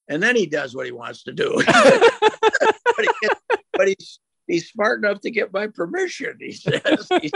[0.08, 1.52] and then he does what he wants to do.
[1.66, 3.30] but, he,
[3.74, 6.38] but he's he's smart enough to get my permission.
[6.40, 7.32] He says he's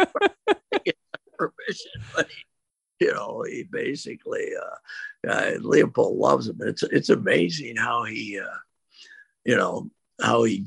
[1.37, 6.57] permission, but he, you know, he basically uh, uh, Leipold loves him.
[6.61, 8.57] It's it's amazing how he, uh,
[9.45, 9.89] you know,
[10.21, 10.65] how he,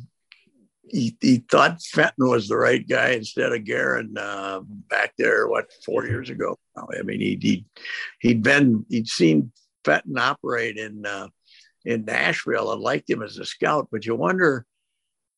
[0.90, 5.48] he he thought Fenton was the right guy instead of Guerin uh, back there.
[5.48, 6.58] What four years ago?
[6.76, 7.64] I mean, he he
[8.20, 9.52] he'd been he'd seen
[9.84, 11.28] Fenton operate in uh,
[11.84, 14.66] in Nashville and liked him as a scout, but you wonder.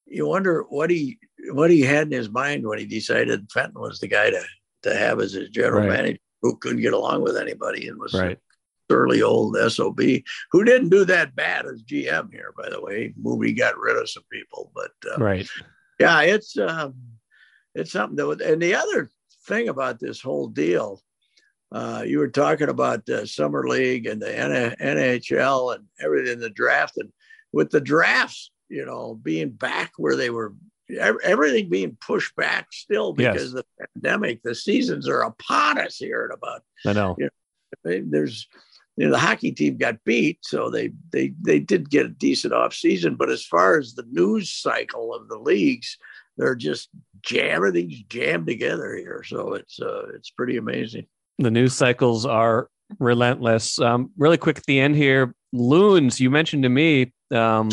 [0.05, 1.19] You wonder what he
[1.53, 4.43] what he had in his mind when he decided Fenton was the guy to
[4.83, 5.89] to have as his general right.
[5.89, 8.39] manager who couldn't get along with anybody and was right.
[8.93, 10.01] Surly old SOB
[10.51, 13.15] who didn't do that bad as GM here, by the way.
[13.17, 15.49] Movie got rid of some people, but uh, right.
[15.99, 16.95] Yeah, it's um,
[17.75, 18.41] it's something that.
[18.43, 19.11] And the other
[19.47, 21.03] thing about this whole deal,
[21.71, 26.99] uh, you were talking about the summer league and the NHL and everything, the draft,
[26.99, 27.11] and
[27.53, 30.55] with the drafts, you know, being back where they were
[31.25, 33.45] everything being pushed back still because yes.
[33.45, 33.65] of the
[33.95, 34.43] pandemic.
[34.43, 36.63] The seasons are upon us here in about.
[36.85, 37.17] I know.
[37.19, 37.31] You know
[37.85, 38.49] there's,
[38.97, 42.53] you know, the hockey team got beat, so they they they did get a decent
[42.53, 43.15] off season.
[43.17, 45.97] But as far as the news cycle of the leagues,
[46.37, 46.91] they're just
[47.23, 49.23] jam everything's jammed together here.
[49.27, 51.07] So it's uh it's pretty amazing.
[51.39, 52.69] The news cycles are
[52.99, 53.79] relentless.
[53.79, 56.21] Um, really quick at the end here, loons.
[56.21, 57.13] You mentioned to me.
[57.31, 57.71] Um,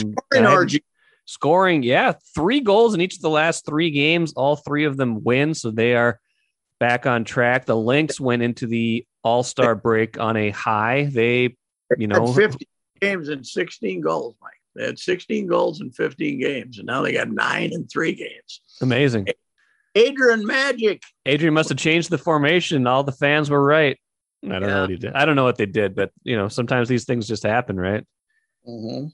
[1.26, 4.34] scoring, yeah, three goals in each of the last three games.
[4.34, 6.20] All three of them win, so they are
[6.80, 7.65] back on track.
[7.65, 11.09] The Lynx went into the All Star break on a high.
[11.11, 11.55] They,
[11.97, 12.67] you know, 50
[13.01, 14.53] games and 16 goals, Mike.
[14.76, 18.61] They had 16 goals in 15 games, and now they got nine in three games.
[18.82, 19.28] Amazing.
[19.95, 21.01] Adrian Magic.
[21.26, 22.88] Adrian must have changed the formation.
[22.88, 23.99] All the fans were right.
[24.43, 24.67] I don't yeah.
[24.67, 25.13] know what he did.
[25.13, 28.05] I don't know what they did, but you know, sometimes these things just happen, right?
[28.67, 29.07] Mm-hmm.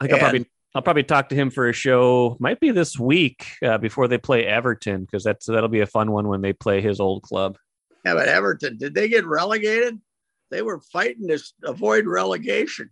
[0.00, 2.36] I think I'll probably I'll probably talk to him for a show.
[2.38, 6.12] Might be this week uh, before they play Everton because that's that'll be a fun
[6.12, 7.58] one when they play his old club.
[8.04, 10.00] Yeah, but Everton did they get relegated?
[10.50, 12.90] They were fighting to avoid relegation.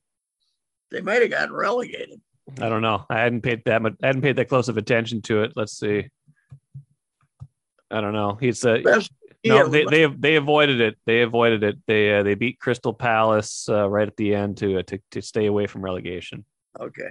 [0.91, 2.21] They might have gotten relegated.
[2.61, 3.05] I don't know.
[3.11, 3.95] I hadn't paid that much.
[4.03, 5.53] I hadn't paid that close of attention to it.
[5.57, 6.09] Let's see.
[7.91, 8.37] I don't know.
[8.41, 9.13] He's a Best,
[9.45, 9.69] no.
[9.69, 10.97] They they they avoided it.
[11.07, 11.79] They avoided it.
[11.87, 15.23] They uh, they beat Crystal Palace uh, right at the end to uh, to to
[15.23, 16.45] stay away from relegation.
[16.79, 17.11] Okay,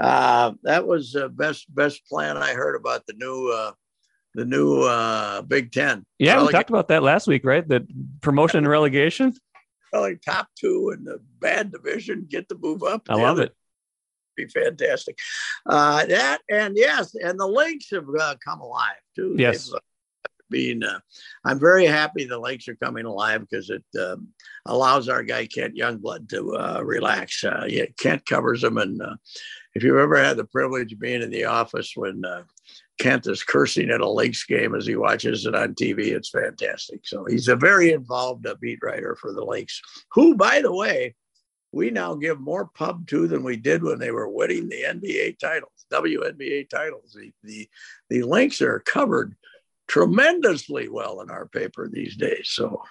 [0.00, 3.72] uh, that was the best best plan I heard about the new uh,
[4.34, 6.04] the new uh, Big Ten.
[6.18, 7.66] Yeah, Releg- we talked about that last week, right?
[7.66, 7.86] The
[8.20, 9.34] promotion and relegation.
[9.92, 13.02] Well, top two in the bad division get to move up.
[13.08, 13.54] I love it.
[14.36, 15.18] Be fantastic.
[15.66, 19.34] Uh, that and yes, and the Lakes have uh, come alive too.
[19.36, 19.66] Yes.
[19.66, 19.80] They've, uh,
[20.50, 20.98] being, uh,
[21.44, 24.28] I'm very happy the lakes are coming alive because it um,
[24.66, 27.44] allows our guy Kent Youngblood to uh, relax.
[27.44, 29.14] Uh, yeah, Kent covers him, and uh,
[29.74, 32.42] if you've ever had the privilege of being in the office when uh,
[32.98, 37.00] Kent is cursing at a Lynx game as he watches it on TV, it's fantastic.
[37.04, 39.80] So he's a very involved beat writer for the Lynx,
[40.12, 41.14] who, by the way,
[41.72, 45.38] we now give more pub to than we did when they were winning the NBA
[45.38, 47.16] titles, WNBA titles.
[47.16, 47.68] The the,
[48.08, 49.36] the Lynx are covered
[49.86, 52.50] tremendously well in our paper these days.
[52.50, 52.82] So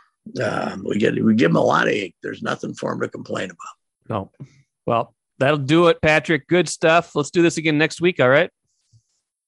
[0.44, 2.16] um, we get we give them a lot of ink.
[2.24, 4.08] There's nothing for them to complain about.
[4.10, 4.32] No,
[4.86, 6.48] well, that'll do it, Patrick.
[6.48, 7.16] Good stuff.
[7.16, 8.20] Let's do this again next week.
[8.20, 8.50] All right.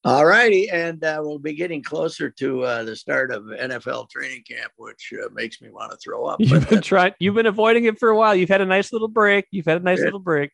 [0.04, 4.42] All righty, and uh, we'll be getting closer to uh, the start of NFL training
[4.48, 6.40] camp, which uh, makes me want to throw up.
[6.40, 7.14] You've been trying.
[7.20, 8.34] You've been avoiding it for a while.
[8.34, 9.46] You've had a nice little break.
[9.52, 10.50] You've had a nice little break.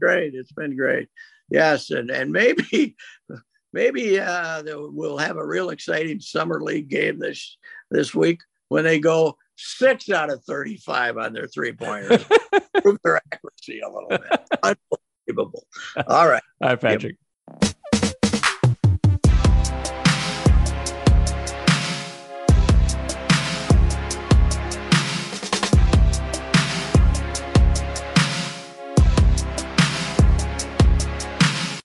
[0.00, 1.08] Great, it's been great.
[1.50, 2.96] Yes, and and maybe
[3.72, 7.56] maybe uh, we'll have a real exciting summer league game this
[7.90, 12.24] this week when they go six out of thirty-five on their three pointers.
[12.82, 14.22] Prove their accuracy a little bit.
[15.28, 15.66] Unbelievable.
[16.06, 16.42] All right.
[16.60, 17.12] All right, Patrick.
[17.12, 17.29] Yep.